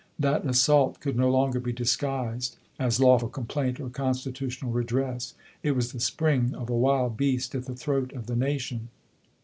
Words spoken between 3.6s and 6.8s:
or constitutional redress— it was the spring of a